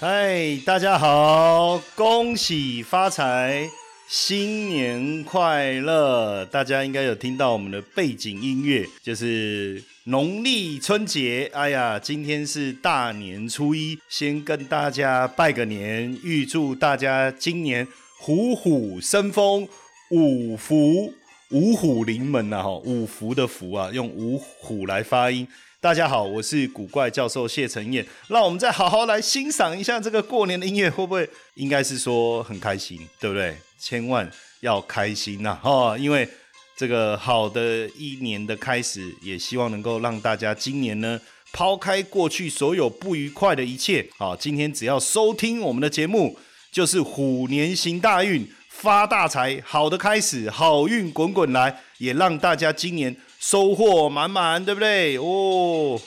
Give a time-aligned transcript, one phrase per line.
[0.00, 3.68] 嗨，大家好，恭喜发财，
[4.08, 6.42] 新年快乐！
[6.46, 9.84] 大家应该有听到我们的背景音乐，就是。
[10.04, 17.86] 农历春节，哎呀，今天是大年初一，先跟大家拜个年，预祝大家今年
[18.18, 19.68] 虎虎生风，
[20.10, 21.12] 五福
[21.50, 22.62] 五虎临门呐！
[22.62, 25.46] 哈，五福的福啊，用五虎来发音。
[25.82, 31.26] 大家好，我是古怪教授谢承彦，让我们再好好来欣赏一下这个过年的音乐，会不会？
[31.54, 33.56] 应该是说很开心，对不对？
[33.78, 35.58] 千万要开心呐！
[35.62, 36.28] 哈，因为。
[36.76, 41.20] 这个好的一年的开始，也希望能够让大家今年呢
[41.52, 46.38] 抛开过去所有不愉快的一切，好，今天只要收听我们的节目，
[46.72, 55.18] 就是虎年行大运，发大财，好的开始，好运滚滚来，也让大家今年收获满满，对不对？
[55.18, 56.00] 哦，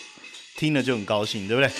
[0.55, 1.71] 听了就很高兴，对不对？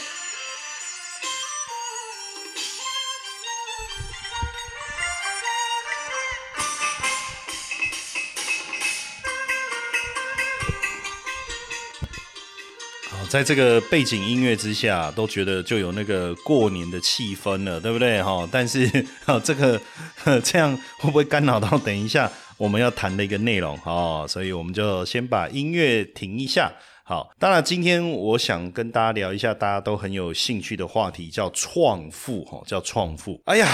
[13.34, 18.22] 在这个背景音乐之下，都觉得就有那个过年的气氛了，对不对？
[18.22, 18.88] 哈，但是
[19.26, 19.82] 哈，这个
[20.46, 23.76] 这样会不会干扰到等一下我们要谈的一个内容？
[23.80, 26.72] 哈，所以我们就先把音乐停一下。
[27.04, 32.46] 好，当然今天我想跟大家聊一下大家都很有兴趣的话题，叫创富。
[32.46, 33.42] 哈，叫创富。
[33.46, 33.68] 哎呀。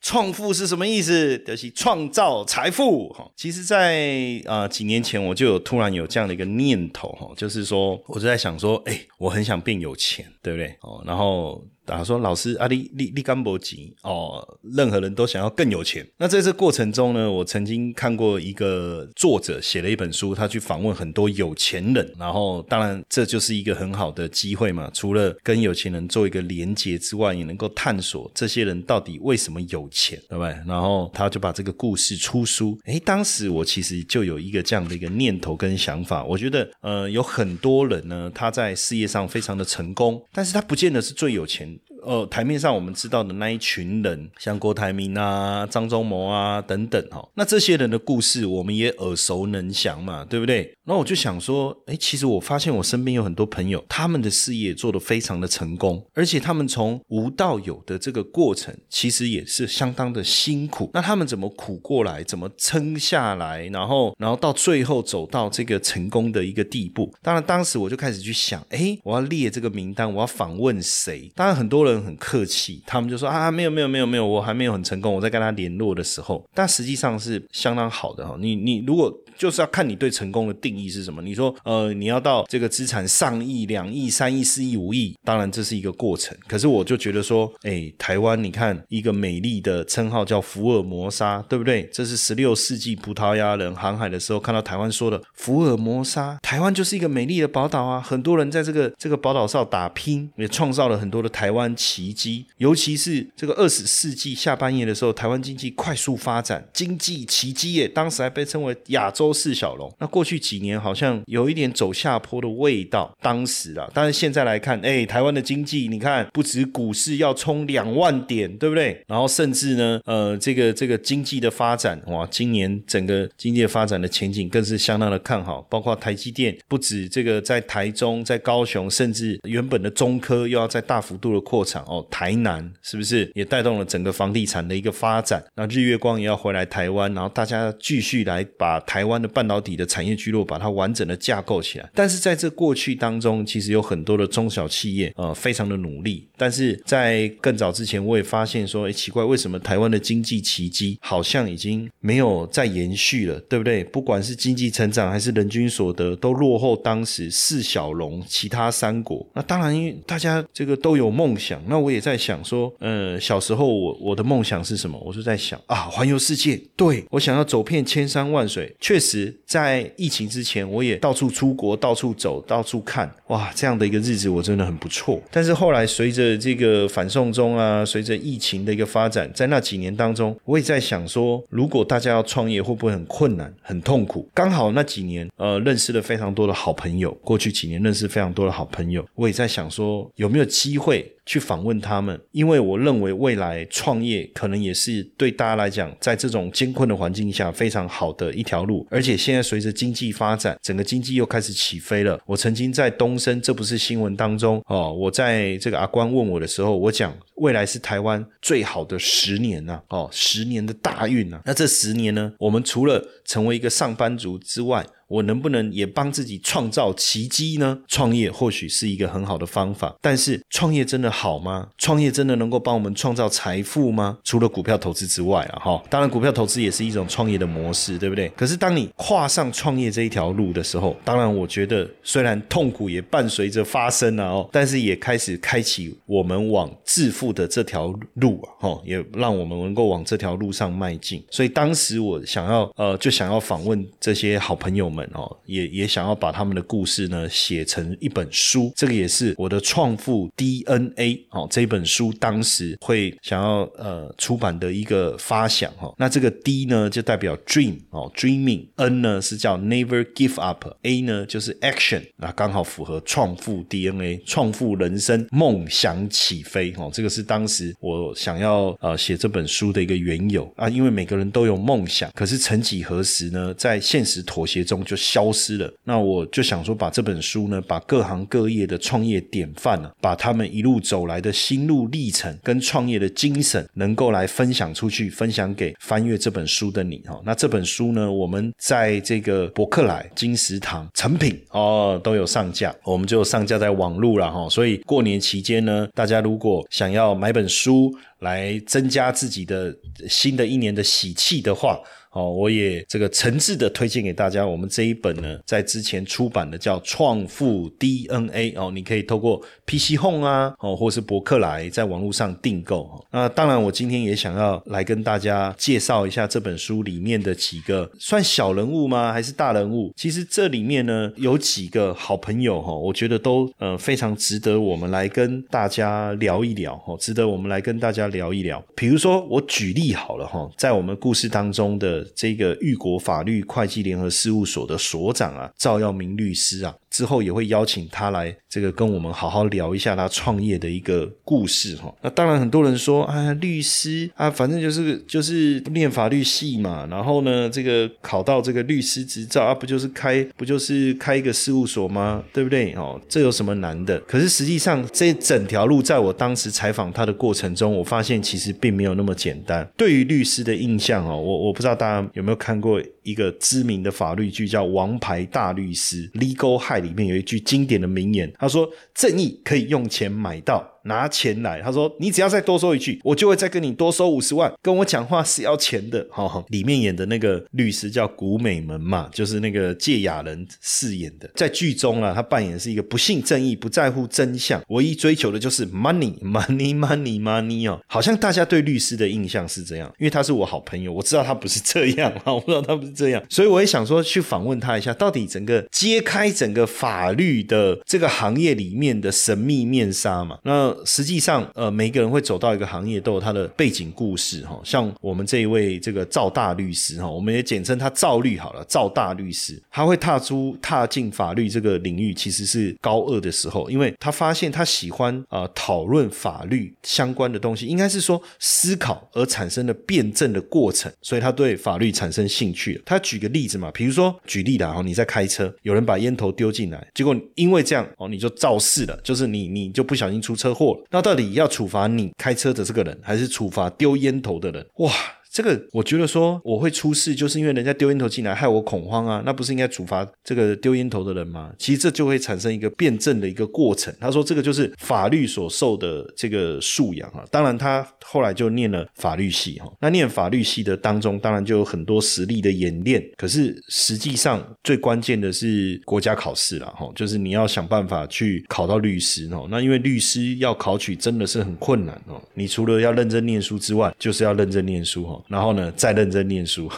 [0.00, 1.38] 创富是什么意思？
[1.38, 3.30] 就是创造财富哈。
[3.36, 10.74] 其实，在啊几年前，我就有突然有这样的一个念头哈，就是说，我就在想说，哎，我很想变有钱，对不对？
[10.80, 11.64] 哦，然后。
[11.96, 16.06] 他说：“老师，阿里利利甘博吉哦，任何人都想要更有钱。
[16.16, 24.90] 那在这过程中呢，我曾经看过一个作者写了一本书，他去访问很多有钱人，然后当然这就是一个很好的机会嘛。
[24.92, 30.50] 除了跟有钱人做一个连接之外，也能够探索这些人到底为什么有钱，对不对？
[30.66, 32.78] 然后他就把这个故事出书。
[32.84, 50.72] 诶，当时我其实就有一个这样的一个念头跟想法，我觉得呃，有很多人呢，他在事业上非常的成功，但是他不见得是最有钱。”呃，台面上我们知道的那一群人，像郭台铭啊、张忠谋啊等等哈，那这些人的故事我们也耳熟能详嘛，对不对？
[50.84, 60.90] 那我就想说，哎，其实我发现我身边有很多朋友，他们的事业做得非常的成功，而且他们从无到有的这个过程，其实也是相当的辛苦。
[60.92, 67.12] 那他们怎么苦过来，怎么撑下来，然后，然后到最后走到这个成功的一个地步？
[67.22, 71.30] 当然，当时我就开始去想，哎，我要列这个名单，我要访问谁？
[71.34, 75.14] 当然，很多人很客气，他们就说啊，没有，没有，没有，没有，我还没有很成功。
[75.14, 78.36] 我在跟他联络的时候，但实际上是相当好的哈。
[78.38, 79.10] 你，你如果。
[79.38, 81.22] 就是要看你对成功的定义是什么。
[81.22, 86.36] 你说，呃，你要到这个资产上亿、两亿、三亿、四亿、五亿，当然这是一个过程。
[86.46, 91.88] 可是我就觉得说，哎，台湾，你看一个美丽的称号叫福尔摩沙，对不对？
[91.90, 97.98] 这是十六世纪葡萄牙人航海的时候看到台湾说的福尔摩沙，台湾就是一个美丽的宝岛啊。
[97.98, 102.44] 很多人在这个这个宝岛上打拼，也创造了很多的台湾奇迹。
[102.58, 109.30] 尤其是这个二十世纪下半叶的时候，台湾经济快速发展，经济奇迹耶，当时还被称为亚洲。
[109.32, 113.16] 四小龙，那过去几年好像有一点走下坡的味道。
[113.22, 119.02] 当时啊，但是现在来看，哎，台湾的经济，你看不止股市要冲两万点，对不对？
[119.06, 125.62] 然后甚至呢，呃，这个这个经济的发展，哇，今年整个经济发展的前景更是相当的看好。
[125.70, 132.04] 包括台积电，不止这个在台中、在高雄，甚至原本的中科又要在大幅度的扩哦。
[132.10, 135.40] 台南是不是也带动了整个房地产的一个发展？
[135.54, 139.20] 那日月光也要回来台湾，然后大家继续来把台湾。
[139.20, 141.86] 的半导体的产业聚落，把它完整的架构起来。
[141.94, 146.26] 但是在这过去当中，其实有很多的中小企业，呃，非常的努力。
[146.38, 153.84] 但是在更早之前，我也发现说，哎，奇怪，为什么台湾的经济奇迹好像已经没有再延续了，对不对？
[153.84, 159.26] 不管是经济成长还是人均所得，都落后当时四小龙其他三国。
[159.34, 164.98] 那当然，因为大家这个都有梦想，那我也在想说，呃，小时候我我的梦想是什么？
[165.04, 168.74] 我就在想啊，环游世界，对我想要走遍千山万水。
[168.80, 175.20] 确实，在疫情之前，我也到处出国，到处走，到处看，哇，这样的一个日子我真的很不错。
[175.30, 184.28] 但是后来随着这个反送中啊，随着疫情的一个发展，在那几年当中，我也在想说，如果大家要创业，会不会很困难、很痛苦？
[184.34, 191.10] 刚好那几年，呃，认识了非常多的好朋友，过去几年认识非常多的好朋友，我也在想说，有没有机会？
[191.30, 198.84] 去访问他们，因为我认为未来创业可能也是对大家来讲，在这种艰困的环境下非常好的一条路。
[198.90, 202.20] 而且现在随着经济发展，整个经济又开始起飞了。
[202.26, 204.92] 我曾经在东升，这不是新闻当中哦。
[204.92, 211.40] 我在这个阿关问我的时候，我讲未来是台湾最好的十年呐，哦，十年的大运呐。
[211.44, 217.76] 那这十年呢，我们除了成为一个上班族之外，我能不能也帮自己创造奇迹呢？
[217.88, 221.68] 创业或许是一个很好的方法，但是创业真的好吗？
[221.76, 224.18] 创业真的能够帮我们创造财富吗？
[224.22, 228.28] 除了股票投资之外啊，哈，当然股票投资也是一种创业的模式，对不对？
[228.36, 241.20] 可是当你跨上创业这一条路的时候，当然我觉得虽然痛苦也伴随着发生了哦，但是也开始开启我们往致富的这条路啊，哈，也让我们能够往这条路上迈进。
[241.32, 244.99] 所以当时我想要呃，就想要访问这些好朋友们。
[245.12, 251.46] 哦，也也想要把他们的故事呢写成一本书，这个也是我的创富 DNA 哦。
[251.50, 255.94] 这本书当时会想要呃出版的一个发想哈。
[255.96, 266.90] 那这个 D 呢就代表 Dream 哦，Dreaming；N 呢是叫 Never Give Up；A 呢就是 Action，那刚好符合创富 DNA，创富人生，梦想起飞哦。
[266.92, 274.80] 这个是当时我想要呃写这本书的一个缘由啊，因为每个人都有梦想，可是曾几何时呢，在现实妥协中。
[274.90, 275.72] 就消失了。
[275.84, 287.20] 那我就想说，把这本书呢，把各行各业的创业典范呢，把他们一路走来的心路历程跟创业的精神，能够来分享出去，分享给翻阅这本书的你哈。
[287.24, 294.48] 那这本书呢，我们在这个博客来、金石堂、成品哦都有上架，我们就上架在网络了哈。
[294.48, 299.72] 所以过年期间呢，大家如果想要买本书来增加自己的
[300.08, 301.78] 新的一年的喜气的话。
[302.12, 313.06] 哦，我也这个诚挚的推荐给大家，我们这一本呢，在之前出版的叫《创富 DNA》哦，你可以透过 PC Home 啊，哦，或是博客来，在网络上订购。
[313.12, 319.12] 那当然，我今天也想要来跟大家介绍一下这本书里面的几个算小人物吗？
[319.12, 319.92] 还是大人物？
[319.96, 328.60] 其实这里面呢，有几个好朋友哈，我觉得都呃非常值得我们来跟大家聊一聊哈，值得我们来跟大家聊一聊。
[328.74, 331.99] 比如说，我举例好了哈，在我们故事当中的。
[332.14, 336.74] 这个玉国法律会计联合事务所的所长啊，赵耀明律师啊。
[336.90, 341.94] 之后也会邀请他来，这个跟我们好好聊一下他创业的一个故事哈。
[342.02, 352.22] 那当然很多人说啊，律师啊，反正就是就是念法律系嘛，然后呢，这个考到这个律师执照啊，不就是开不就是开一个事务所吗？
[352.32, 352.72] 对不对？
[352.74, 353.98] 哦，这有什么难的？
[354.00, 359.68] 可是实际上这整条路，在我当时采访他的过程中，我发现其实并没有那么简单。
[359.76, 362.82] 对于律师的印象哦，我我不知道大家有没有看过。
[363.02, 374.52] 一个知名的法律剧叫《王牌大律师》（Legal High），里面有一句经典的名言，他说：“正义可以用钱买到。”拿钱来，他说：“你只要再多说一句，我就会再跟你多收五十万。
[374.62, 381.30] 跟我讲话是要钱的。”哈，里面演的那个律师叫古美门嘛，就是那个芥雅人饰演的。
[381.34, 387.80] 在剧中啊，他扮演是一个不信正义、不在乎真相，唯一追求的就是 money，money，money，money 哦。
[387.86, 400.38] 好像大家对律师的印象是这样，因为他是我好朋友，我知道他不是这样啊， 我不知道他不是这样，所以我也想说去访问他一下，到底整个揭开整个法律的这个行业里面的神秘面纱嘛？
[400.44, 400.69] 那。
[400.84, 404.60] 实际上，呃，每个人会走到一个行业都有他的背景故事哈。
[404.64, 408.64] 像我们这一位这个赵大律师哈，我们也简称他赵律好了。
[408.68, 422.80] 赵大律师他会踏出踏进法律这个领域，其实是高二的时候，因为他发现他喜欢啊讨论法律相关的东西，应该是说思考而产生的辩证的过程，所以他对法律产生兴趣。
[422.84, 430.54] 他举个例子嘛，比如说举例的哈，你在开车，有人把烟头丢进来，结果因为这样哦，你就肇事了，就是你你就不小心出车
[430.90, 434.66] 那到底要处罚你开车的这个人，还是处罚丢烟头的人？
[434.76, 434.92] 哇！
[435.32, 441.52] 这个我觉得说我会出事，就是因为人家丢烟头进来，害我恐慌啊，那不是应该处罚这个丢烟头的人吗？
[441.56, 443.94] 其实这就会产生一个辩证的一个过程。
[444.00, 447.24] 他说这个就是法律所受的这个素养啊。
[447.30, 453.00] 当然他后来就念了法律系哈，那念法律系的当中，当然就有很多实力的演练。
[453.16, 459.46] 可是实际上最关键的是国家考试了哈，就是你要想办法去考到律师哦。
[459.48, 462.20] 那因为律师要考取真的是很困难哦。
[462.34, 465.19] 你除了要认真念书之外，就是要认真念书哈。
[465.28, 466.70] 然后呢，再认真念书。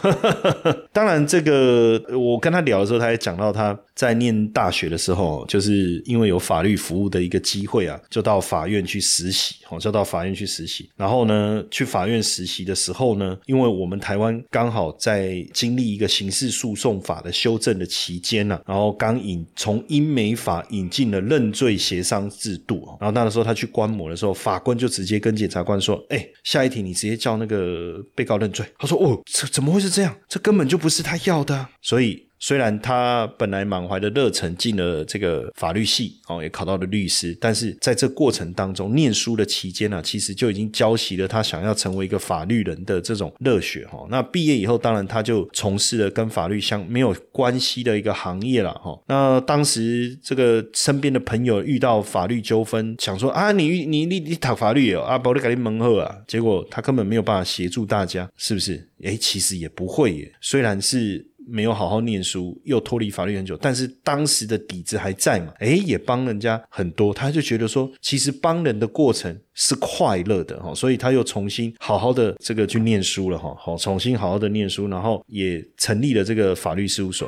[0.91, 10.89] 当然，这个我跟他聊的时候，他也讲到他在念大学的时候，就是因为有法律服务的一个机会啊，就到法院去实习哦，就到法院去实习。
[10.95, 30.15] 然后呢，去法院实习的时候呢，因为我们台湾刚好在经历一个刑事诉讼法的修正的期间呢，然后刚引从英美法引进了认罪协商制度然后那个时候他去观摩的时候，法官就直接跟检察官说：“哎，下一题你直接叫那个被告认罪。”他说：“哦，这怎么会是这样？
[30.27, 32.27] 这根本就不是他要的。”所以。
[32.43, 44.05] 虽然他本来满怀的热忱进了这个法律系哦，也考到了律师，但是在这过程当中，念书的期间呢，其实就已经浇熄了他想要成为一个法律人的这种热血哈。
[44.09, 48.99] 那毕业以后，当然他就从事了跟法律相没有关系的一个行业了哈。
[49.07, 58.89] 那当时这个身边的朋友遇到法律纠纷，想说啊，你你你你讨法律哦，啊，保你赶紧蒙后啊，结果他根本没有办法协助大家，是不是？
[59.03, 61.25] 诶，其实也不会耶，虽然是。
[61.47, 65.53] 没有好好念书，又脱离法律很久，但是当时的底子还在嘛？
[65.59, 77.27] 诶，也帮人家很多，他就觉得说，其实帮人的过程是快乐的哈，所以他又重新好好的这个去念书了哈，好，重新好好的念书，然后也成立了这个法律事务所。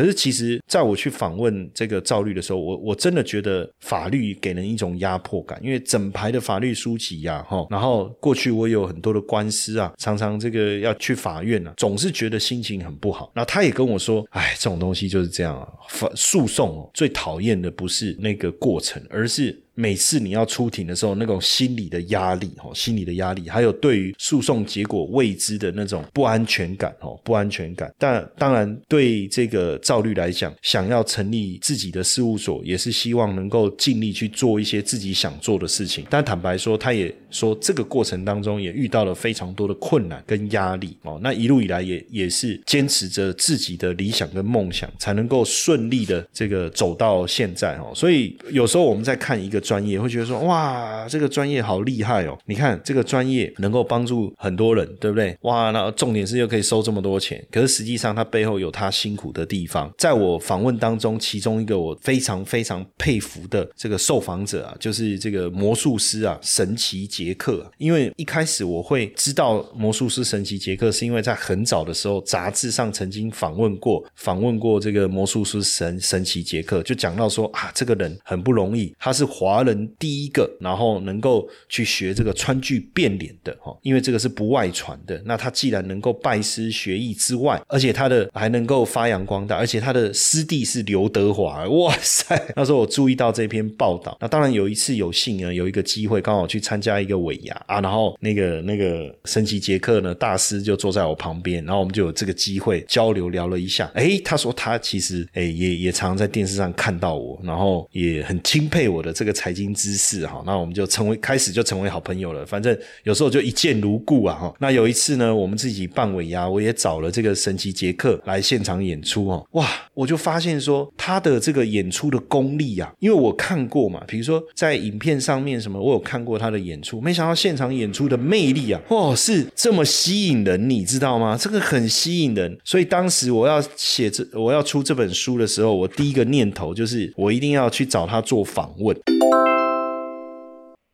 [0.00, 13.30] 可是，其实在我去访问这个赵律的时候，我我真的觉得法律给人一种压迫感，因为整排的法律书籍呀，哈，然后过去我有很多的官司啊，常常这个要去法院啊，总是觉得心情很不好。
[13.34, 19.54] 那他也跟我说，哎，这种东西就是这样啊，法诉讼哦，最讨厌的不是那个过程，而是。
[19.80, 27.90] 每次你要出庭的时候，那种心理的压力，哦，心理的压力，还有对于诉讼结果未知的那种不安全感，哦，不安全感。
[27.96, 36.04] 但当然，对这个赵律来讲，想要成立自己的事务所，也是希望能够尽力去做一些自己想做的事情。
[36.10, 47.90] 但坦白说，他也说这个过程当中也遇到了非常多的困难跟压力，哦，那一路以来也也是坚持着自己的理想跟梦想，才能够顺利的这个走到现在，哦。
[47.94, 49.58] 所以有时候我们在看一个。
[49.70, 52.36] 专业会觉得说哇，这个专业好厉害哦！
[52.46, 55.38] 你看这个专业能够帮助很多人，对不对？
[55.42, 57.40] 哇，那重点是又可以收这么多钱。
[57.52, 59.88] 可是实际上，它背后有它辛苦的地方。
[59.96, 67.64] 在我访问当中，其中一个我非常非常佩服的这个受访者啊，就是这个魔术师啊，神奇杰克。
[67.78, 79.59] 因为一开始我会知道魔术师神奇杰克，是因为在很早的时候杂志上曾经访问过，访问过这个魔术师神神奇杰克，就讲到说啊，这个人很不容易，他是华。
[79.62, 85.20] 人第一个，然后能够去学这个川剧变脸的哈，因为这个是不外传的。
[85.24, 92.40] 那他既然能够拜师学艺之外，而且他的还能够发扬光大，而且他的师弟是刘德华，哇塞！
[92.54, 94.16] 那时候我注意到这篇报道。
[94.20, 103.90] 那当然有一次有幸啊，有一个机会刚好去参加一个尾牙啊，然后那个那个神奇杰克呢大师就坐在我旁边，然后我们就有这个机会交流聊了一下。
[103.94, 109.30] 哎，他说他其实哎也也常在电视上看到我，然后也很钦佩我的这个。
[109.40, 112.44] 财经知识哈，那我们就成为开始就成为好朋友了。
[112.44, 114.54] 反正有时候就一见如故啊哈。
[114.58, 119.46] 那有一次呢，我们自己办尾牙，我也找了这个神奇杰克来现场演出哦。
[119.52, 131.34] 哇，我就发现说他的这个演出的功力啊，因为我看过嘛，比如说在影片上面什么，我有看过他的演出，没想到现场演出的魅力啊，哇，是这么吸引人，你知道吗？
[131.40, 138.94] 这个很吸引人，所以当时我要写这我要出这本书的时候，我第一个念头就是我一定要去找他做访问。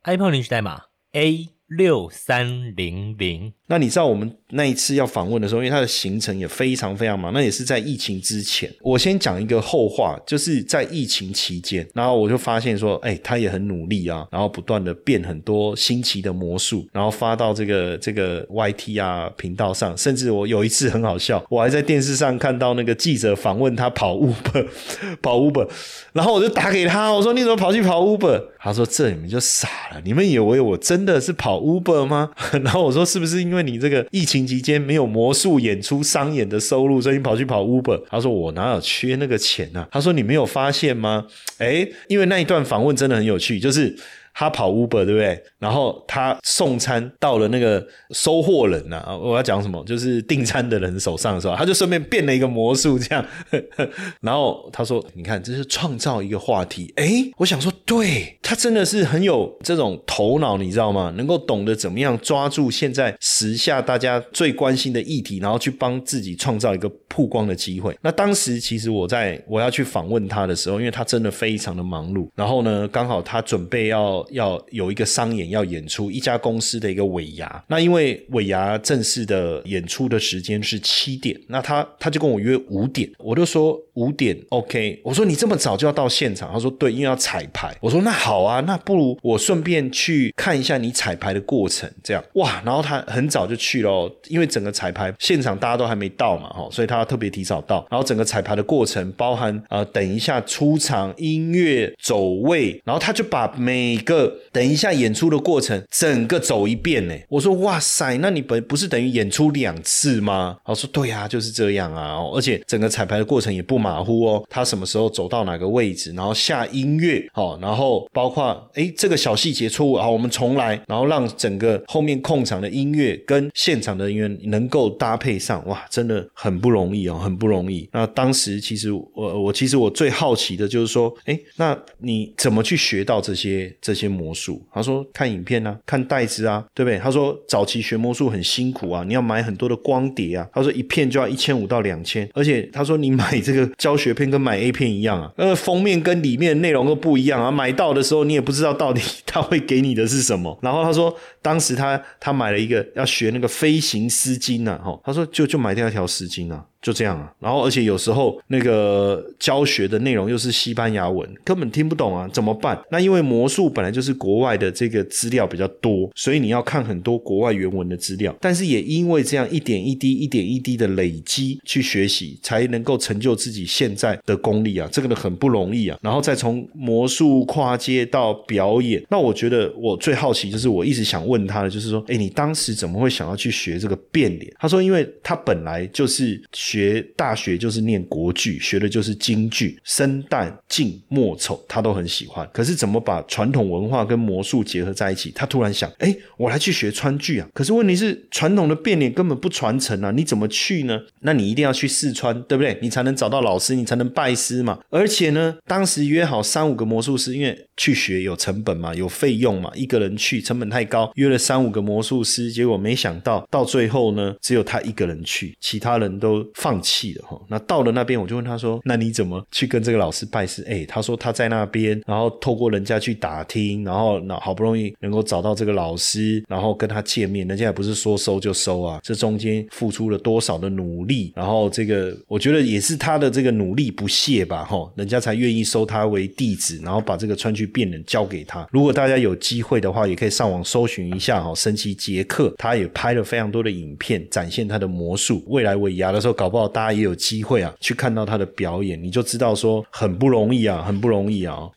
[0.07, 3.53] iPhone 领取代码 A 六三零零。
[3.69, 8.73] 那你知道我们那一次要访问的时候，因为他的行程也非常非常忙，那也是在疫情之前。
[8.81, 24.67] 我先讲一个后话，就是在疫情期间，然后我就发现说，哎，他也很努力啊，然后不断的变很多新奇的魔术，然后发到这个这个 YT 啊频道上，甚至我有一次很好笑，我还在电视上看到那个记者访问他跑 Uber，
[25.21, 25.69] 跑 Uber，
[26.13, 28.45] 然后我就打给他，我说你怎么跑去跑 Uber？
[28.61, 32.31] 他说这你们就傻了，你们以为我真的是跑 Uber 吗？
[32.65, 38.03] 然后我说是不是因为你这个疫情期间没有魔术演出商演的收入，所以你跑去跑 Uber。
[38.09, 39.87] 他说我哪有缺那个钱呢？
[39.91, 41.27] 他说你没有发现吗？
[41.59, 43.97] 哎，因为那一段访问真的很有趣，就是。
[44.39, 45.43] 他跑 Uber 对不对？
[45.59, 49.83] 然后他送餐到了那个收货人呐，我要讲什么？
[49.87, 53.25] 就是订餐的人手上的时候，他就顺便变了一个魔术，这样。
[54.21, 61.11] 然后他说：“你看，这是创造一个话题。”哎，我想说，对他真的是很有这种头脑，你知道吗？
[61.17, 67.97] 能够懂得怎么样抓住现在时下大家最关心的议题，然后去帮自己创造一个曝光的机会。
[68.03, 74.26] 那当时其实我在我要去访问他的时候，因为他真的非常的忙碌，然后呢，刚好他准备要。
[74.31, 92.23] 要有一个商演要演出一家公司的一个尾牙，那因为尾牙正式的演出的时间是七点，那他他就跟我约五点，我就说五点 OK，我说你这么早就要到现场，他说对，因为要彩排，我说那好啊，那不如我顺便去看一下你彩排的过程，这样。
[92.35, 104.16] 哇，然后他很早就去了，因为整个彩排现场大家都还没到嘛，哈，所以他特别提早到，然后整个彩排的过程包含呃等一下出场音乐走位，然后他就把每个
[104.53, 107.15] 等一下演出的过程，整个走一遍呢。
[107.29, 110.57] 我说哇塞，那你本不是等于演出两次吗？
[110.65, 112.17] 我说对呀，就是这样啊。
[112.33, 114.45] 而且整个彩排的过程也不马虎哦。
[114.49, 127.89] 他什么时候走到哪个位置，然后下音乐，好，然后包括哎这个小细节错误，好，我们重来，然后让整个后面控场的音乐跟现场的人员能够搭配上，哇，真的很不容易哦，很不容易。
[127.93, 134.07] 那当时其实我我其实我最好奇的就是说，哎，那你怎么去学到这些这些？
[134.17, 136.97] 魔术，他说看影片啊，看袋子啊，对不对？
[136.97, 140.49] 他说早期学魔术很辛苦啊，你要买很多的光碟啊。
[140.55, 147.51] 他说一片就要一千五到两千，而且他说你买这个教学片跟买 A 片一样啊，呃，封面跟里面内容都不一样啊。
[147.51, 150.57] 买到的时候你也不知道到底 他会给你的是什么。
[150.63, 156.65] 然后他说当时他他买了一个要学那个飞行丝巾呢，哈，他说就就买掉一条丝巾啊。
[156.87, 162.81] 就这样啊，然后而且有时候那个教学的内容又是西班牙文，根本听不懂啊，怎么办？
[162.93, 168.33] 那因为魔术本来就是国外的这个资料比较多，所以你要看很多国外原文的资料。
[168.41, 175.99] 但是也因为这样一点一滴、一点一滴的累积去学习，才能够成就自己现在的功力啊，这个很不容易啊。
[176.01, 184.55] 然后再从魔术跨界到表演，那我觉得我最好奇就是我一直想问他的，就是说，哎，你当时怎么会想要去学这个变脸？
[184.61, 186.76] 他说，因为他本来就是学。
[186.77, 192.47] 学大学就是念国剧，学的就是京剧，生旦净末丑他都很喜欢。
[192.53, 195.33] 可是怎么把传统文化跟魔术结合在一起？
[195.35, 197.49] 他突然想，哎，我来去学川剧啊！
[197.55, 200.11] 可是问题是，传统的变脸根本不传承啊！
[200.11, 201.01] 你怎么去呢？
[201.21, 202.79] 那你一定要去四川，对不对？
[202.83, 204.79] 你才能找到老师，你才能拜师嘛。
[204.91, 216.45] 而且呢，当时约好三五个魔术师，因为去学有成本嘛，有费用嘛，一个人去成本太高，约了三五个魔术师，结果没想到到最后呢，只有他一个人去，其他人都。
[216.57, 238.67] 放弃了哈，那到了那边我就问他说：“那你怎么去跟这个老师拜师？”哎，他说他在那边，然后透过人家去打听，然后那好不容易能够找到这个老师，然后跟他见面，人家也不是说收就收啊，这中间付出了多少的努力，然后这个我觉得也是他的这个努力不懈吧，哈，人家才愿意收他为弟子，然后把这个川剧变人交给他。
[238.73, 246.69] 如果大家有机会的话，也可以上网搜寻一下哈，神奇杰克，他也拍了非常多的影片展现他的魔术，未来尾牙的时候搞不好。
[246.69, 251.71] 大家也有机会啊，去看到他的表演，你就知道说很不容易啊，很不容易啊。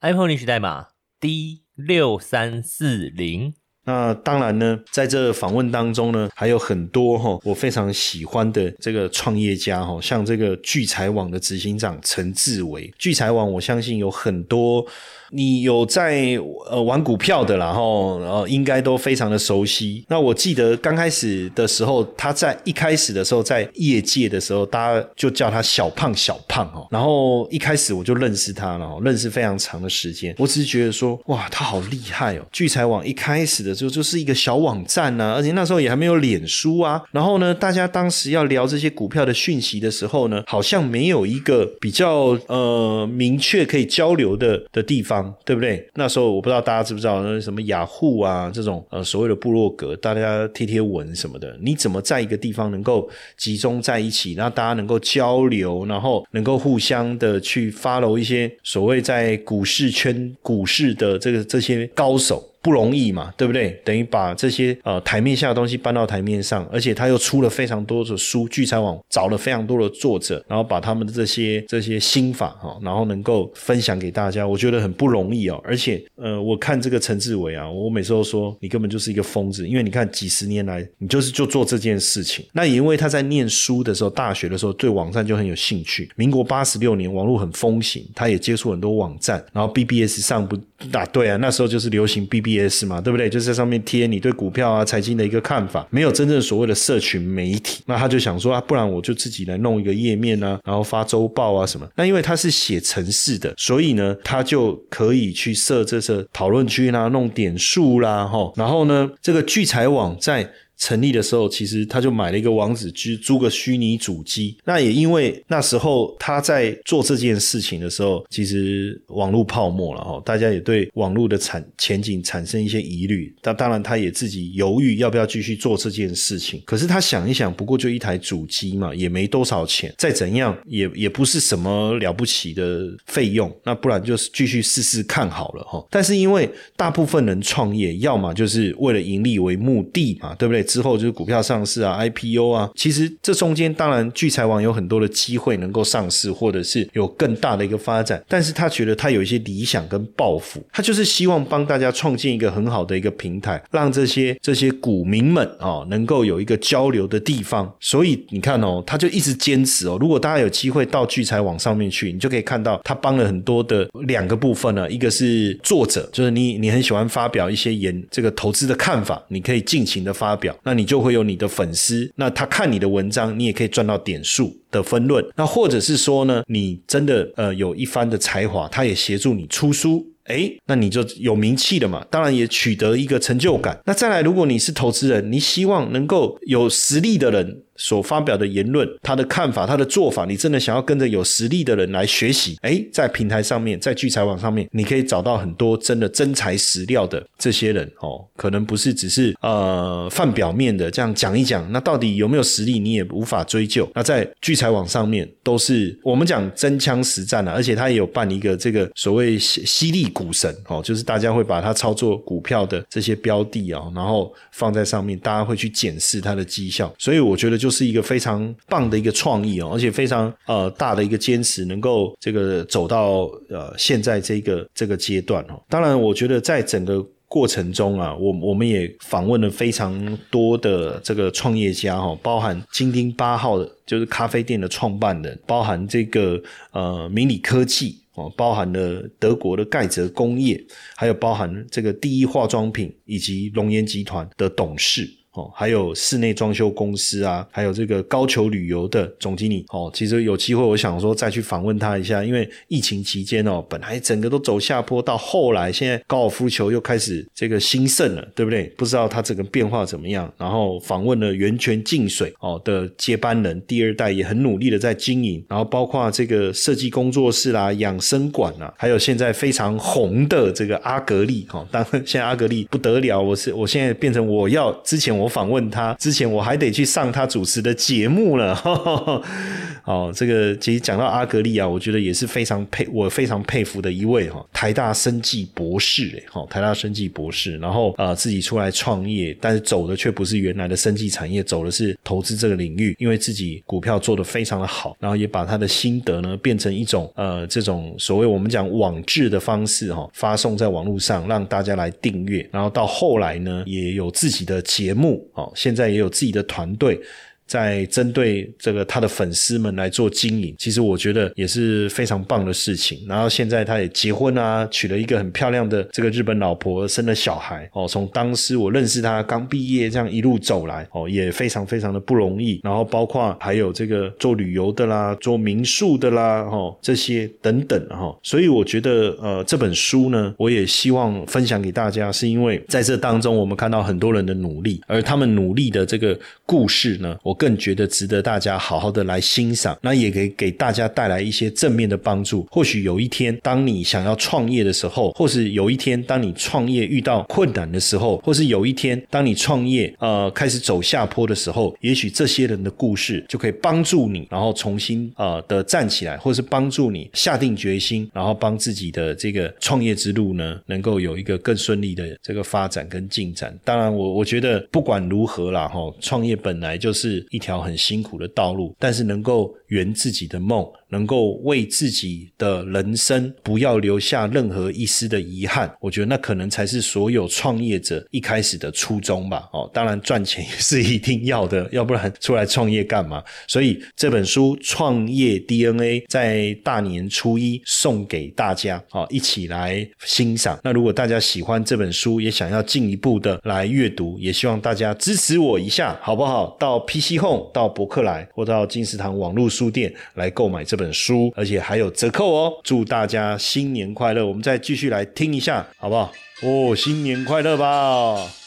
[0.00, 0.86] iPhone 历史代码
[1.20, 3.54] D 六三四零。
[3.88, 12.92] 那当然呢，在这访问当中呢，还有很多哈我非常喜欢的这个创业家哈，像这个聚财网的执行长陈志伟。
[12.98, 14.84] 聚财网我相信有很多。
[15.30, 16.38] 你有在
[16.70, 20.04] 呃玩股票的，然后呃应该都非常的熟悉。
[20.08, 26.86] 那我记得刚开始的时候，他在一开始的时候在业界的时候，大家就叫他小胖小胖哦。
[26.90, 30.34] 然后一开始我就认识他了，认识非常长的时间。
[30.38, 32.42] 我只是觉得说，哇，他好厉害哦！
[32.52, 37.02] 聚财网一开始的时候就是一个小网站呐，而且那时候也还没有脸书啊。
[37.10, 45.15] 然后呢，大家当时要聊这些股票的讯息的时候呢，好像没有一个比较呃明确可以交流的的地方。
[45.44, 45.88] 对不对？
[45.94, 62.42] 那时候我不知道大家知不知道，那什么雅虎啊这种呃所谓的部落格，大家贴贴文什么的，你怎么在一个地方能够集中在一起，然后大家能够交流，然后能够互相的去 follow 一些所谓在股市圈股市的这个这些高手。
[62.66, 63.70] 不容易嘛，对不对？
[63.84, 75.62] 等于把这些呃台面下的东西搬到台面上，而且他又出了非常多的书，聚财网找了非常多的作者，然后把他们的这些这些心法哈，然后能够分享给大家，我觉得很不容易哦。
[75.62, 82.44] 而且呃，我看这个陈志伟啊，我每次都说你根本就是一个疯子，因为你看几十年来你就是就做这件事情。
[82.52, 86.10] 那也因为他在念书的时候，大学的时候对网站就很有兴趣。
[86.16, 90.58] 民国八十六年网络很风行，他也接触很多网站，然后 BBS 上不
[90.92, 93.30] 啊对啊，那时候就是流行 BBS 嘛，对不对？
[93.30, 97.82] 就是在上面贴你对股票啊、财经的一个看法，没有真正所谓的社群媒体。
[97.86, 101.88] 那他就想说啊，不然我就自己来弄一个页面啊，然后发周报啊什么。
[101.96, 108.52] 那因为他是写城市的，所以呢，他就可以去设这些讨论区啦、弄点数啦，哈。
[108.56, 110.50] 然后呢，这个聚财网在。
[110.78, 114.56] 成立的时候，其实他就买了一个网址，去租个虚拟主机。
[114.64, 123.34] 那也因为那时候他在做这件事情的时候，其实网络泡沫了哈，大家也对网络的产前景产生一些疑虑。
[123.42, 126.62] 那当然，他也自己犹豫要不要继续做这件事情。
[126.66, 133.50] 可是他想一想，不过就一台主机嘛，也没多少钱，再怎样也也不是什么了不起的费用。
[133.64, 135.84] 那不然就是继续试试看好了哈。
[135.90, 140.65] 但是因为大部分人创业，要么就是为了盈利为目的嘛，对不对？
[140.66, 148.22] 之后就是股票上市啊，IPO 啊，其实这中间当然聚财网有很多的机会能够上市，或者是有更大的一个发展。
[148.28, 157.72] 但是他觉得他有一些理想跟抱负，他就是希望帮大家创建一个很好的一个平台，让这些这些股民们啊能够有一个交流的地方。
[157.80, 159.96] 所以你看哦，他就一直坚持哦。
[160.00, 170.55] 如果大家有机会到聚财网上面去，你就可以看到他帮了很多的两个部分呢，一个是作者，就是你你很喜欢发表一些研这个投资的看法，你可以尽情的发表。
[170.62, 175.24] 那你就会有你的粉丝，那他看你的文章，你也可以赚到点数的分论。
[175.36, 180.06] 那或者是说呢，你真的呃有一番的才华，他也协助你出书。
[180.24, 183.80] 诶，那你就有名气了嘛，当然也取得一个成就感。
[183.84, 192.56] 那再来，如果你是投资人，你希望能够有实力的人所发表的言论、他的看法、他的做法，你真的想要跟着有实力的人来学习。
[192.62, 203.88] 哎，在平台上面，在聚财网上面，你可以找到很多真的真材实料的这些人哦，可能不是只是呃泛表面的这样讲一讲，那到底有没有实力，你也无法追究。
[203.94, 210.06] 那在聚财网上面，都是我们讲真枪实战啊，而且他也有办一个这个所谓犀利。
[210.16, 225.60] 股神哦，就是大家会把它操作股票的这些标的啊，然后放在上面，大家会去检视它的绩效，所以我觉得就就是一个非常棒的一个创意哦，而且非常呃大的一个坚持，能够这个走到呃现在这个这个阶段哦。
[225.68, 238.00] 当然，我觉得在整个过程中啊，我我们也访问了非常多的这个创业家哈，包含金丁八号的，就是咖啡店的创办人，包含这个呃明理科技。
[238.14, 240.58] 哦，包含了德国的盖泽工业，
[240.94, 245.06] 还有包含这个第一化妆品以及龙岩集团的董事。
[245.36, 258.64] 哦，还有室内装修公司啊，还有这个高球旅游的总经理哦，其实有机会，我想说再去访问他一下，因为疫情期间哦，本来整个都走下坡，到后来现在高尔夫球又开始这个兴盛了，对不对？
[258.78, 260.32] 不知道他整个变化怎么样。
[260.38, 275.25] 然后访问了源泉净水哦的接班人，第二代也很努力的在经营，然后包括这个设计工作室啦、养生馆啊，还有现在非常红的这个阿格丽哦，当然现在阿格丽不得了，我是我现在变成我要之前我。
[275.26, 278.56] 我访问他之前，我还得去上他主持的节目了。
[279.86, 307.00] 哦，这个其实讲到阿格丽啊，我觉得也是非常佩，我非常佩服的一位哈，台大生技博士哎，哈，台大生技博士，然后呃自己出来创业，但是走的却不是原来的生技产业，走的是投资这个领域，因为自己股票做得非常的好，然后也把他的心得呢变成一种呃这种所谓我们讲网志的方式哈，发送在网络上让大家来订阅，然后到后来呢也有自己的节目哦，现在也有自己的团队。
[307.46, 313.06] 在针对这个他的粉丝们来做经营，其实我觉得也是非常棒的事情。
[313.08, 317.86] 然后现在他也结婚啊，娶了一个很漂亮的这个日本老婆，生了小孩哦。
[317.86, 322.60] 从当时我认识他刚毕业这样一路走来哦，也非常非常的不容易。
[322.64, 328.12] 然后包括还有这个做旅游的啦，做民宿的啦，哦这些等等哈。
[328.24, 337.35] 所以我觉得呃这本书呢，我也希望分享给大家，是因为在这当中我们看到很多人的努力，而他们努力的这个故事呢，我。
[337.36, 342.46] 更觉得值得大家好好的来欣赏，那也可以给大家带来一些正面的帮助。
[342.50, 363.56] 或许有一天，当你想要创业的时候，或是有一天当你创业遇到困难的时候，或是有一天当你创业呃开始走下坡的时候，也许这些人的故事就可以帮助你，然后重新呃的站起来，或是帮助你下定决心，然后帮自己的这个创业之路呢，能够有一个更顺利的这个发展跟进展。
[363.64, 367.25] 当然，我我觉得不管如何啦，哈，创业本来就是。
[367.30, 370.66] 一条很辛苦的道路，但是能够圆自己的梦。
[370.88, 379.48] 能够为自己的人生不要留下任何一丝的遗憾，我觉得那可能才是所有创业者一开始的初衷吧。
[379.52, 383.20] 哦，当然赚钱也是一定要的，要不然出来创业干嘛？
[383.48, 390.56] 所以这本书《创业 DNA》在大年初一送给大家，哦，一起来欣赏。
[390.62, 396.56] 那如果大家喜欢这本书，也想要进一步的来阅读，也希望大家支持我一下，好不好？
[396.60, 400.64] 到 PC Home、到博客来或到金石堂网络书店来购买。
[400.66, 402.52] 这本书，而且还有折扣哦！
[402.64, 404.26] 祝大家新年快乐！
[404.26, 406.12] 我们再继续来听一下，好不好？
[406.42, 408.45] 哦，新年快乐吧！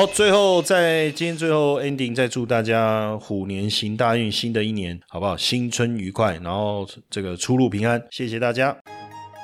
[0.00, 5.36] 好，最后在今天最后 ending，再祝大家虎年行大运，新的一年好不好？
[5.36, 8.74] 新春愉快，然后这个出入平安，谢谢大家，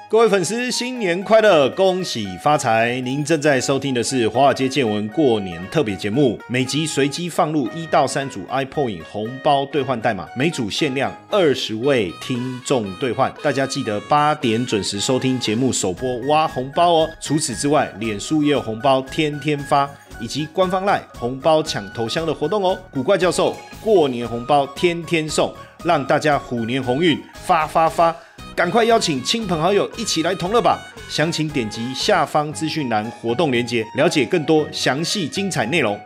[0.08, 2.98] 各位粉丝新年快乐，恭喜发财！
[3.02, 17.10] 您正在收听的是华尔街见闻过年特别节目，每集随机放入一到三组 iPoint 红包兑换代码，每组限量二十位听众兑换，大家记得八点准时收听节目首播挖红包哦。
[17.20, 19.86] 除此之外，脸书也有红包，天天发。
[20.20, 22.78] 以及官方赖红包抢头香的活动哦！
[22.90, 25.52] 古怪教授过年红包天天送，
[25.84, 28.14] 让大家虎年鸿运发发发！
[28.54, 30.78] 赶快邀请亲朋好友一起来同乐吧！
[31.08, 36.00] 详情点击下方资讯栏活动链接，了解更多详细精彩内容。